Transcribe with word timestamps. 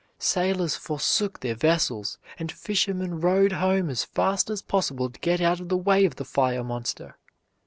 Sailors 0.17 0.75
forsook 0.75 1.41
their 1.41 1.53
vessels, 1.53 2.17
and 2.39 2.51
fishermen 2.51 3.19
rowed 3.19 3.51
home 3.51 3.87
as 3.87 4.03
fast 4.03 4.49
as 4.49 4.63
possible 4.63 5.11
to 5.11 5.19
get 5.19 5.41
out 5.41 5.59
of 5.59 5.69
the 5.69 5.77
way 5.77 6.05
of 6.05 6.15
the 6.15 6.25
fire 6.25 6.63
monster. 6.63 7.17